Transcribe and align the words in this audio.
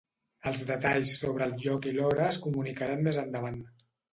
Els 0.51 0.61
detalls 0.69 1.11
sobre 1.19 1.47
el 1.47 1.53
lloc 1.65 1.87
i 1.91 1.95
l’hora 1.99 2.27
es 2.31 2.41
comunicaran 2.49 3.07
més 3.11 3.21
endavant. 3.27 3.63